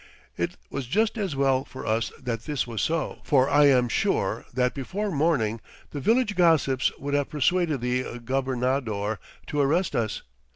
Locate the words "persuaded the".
7.29-8.17